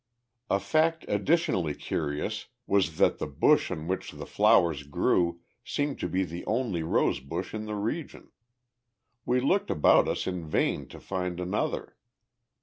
[0.49, 6.07] A fact additionally curious was that the bush on which the flowers grew seemed to
[6.09, 8.31] be the only rose bush in the region.
[9.27, 11.97] We looked about us in vain to find another.